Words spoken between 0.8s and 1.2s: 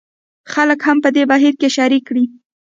هم په